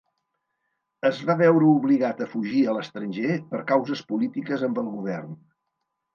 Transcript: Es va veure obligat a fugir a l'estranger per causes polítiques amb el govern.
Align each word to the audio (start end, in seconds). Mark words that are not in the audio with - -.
Es 1.09 1.19
va 1.29 1.35
veure 1.41 1.67
obligat 1.73 2.23
a 2.25 2.29
fugir 2.31 2.63
a 2.65 2.75
l'estranger 2.79 3.37
per 3.53 3.61
causes 3.75 4.03
polítiques 4.15 4.67
amb 4.71 4.83
el 4.85 4.91
govern. 4.97 5.39